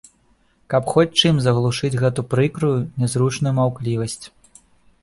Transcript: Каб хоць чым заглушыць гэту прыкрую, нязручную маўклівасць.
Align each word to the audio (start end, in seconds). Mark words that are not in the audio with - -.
Каб 0.73 0.87
хоць 0.93 1.17
чым 1.21 1.35
заглушыць 1.47 1.93
гэту 2.05 2.27
прыкрую, 2.33 2.73
нязручную 3.05 3.53
маўклівасць. 3.61 4.21